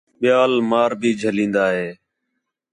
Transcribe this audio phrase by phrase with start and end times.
[0.21, 1.89] ٻِیال مار بھی جَھلین٘دا ہے